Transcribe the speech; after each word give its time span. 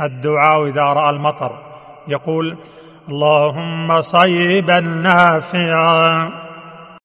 الدعاء 0.00 0.66
إذا 0.66 0.82
رأى 0.82 1.10
المطر. 1.10 1.58
يقول 2.08 2.56
اللهم 3.08 4.00
صيبا 4.00 4.80
نافعا 4.80 6.45